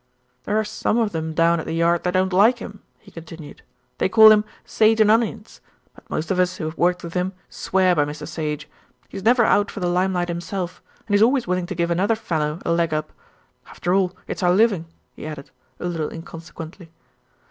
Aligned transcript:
"There 0.45 0.57
are 0.57 0.63
some 0.63 0.97
of 0.97 1.11
them 1.11 1.35
down 1.35 1.59
at 1.59 1.67
the 1.67 1.75
Yard 1.75 2.01
that 2.01 2.15
don't 2.15 2.33
like 2.33 2.57
him," 2.57 2.81
he 2.97 3.11
continued. 3.11 3.61
"They 3.99 4.09
call 4.09 4.31
him 4.31 4.45
'Sage 4.65 4.99
and 4.99 5.11
Onions'; 5.11 5.61
but 5.93 6.09
most 6.09 6.31
of 6.31 6.39
us 6.39 6.57
who 6.57 6.65
have 6.65 6.75
worked 6.75 7.03
with 7.03 7.13
him 7.13 7.33
swear 7.51 7.93
by 7.93 8.05
Mr. 8.05 8.27
Sage. 8.27 8.67
He's 9.09 9.21
never 9.21 9.45
out 9.45 9.69
for 9.69 9.79
the 9.79 9.85
limelight 9.85 10.27
himself, 10.27 10.81
and 11.05 11.13
he's 11.13 11.21
always 11.21 11.45
willing 11.45 11.67
to 11.67 11.75
give 11.75 11.91
another 11.91 12.15
fellow 12.15 12.57
a 12.65 12.71
leg 12.71 12.95
up. 12.95 13.13
After 13.67 13.93
all, 13.93 14.15
it's 14.25 14.41
our 14.41 14.53
living," 14.53 14.85
he 15.15 15.27
added, 15.27 15.51
a 15.79 15.85
little 15.85 16.09
inconsequently. 16.09 16.89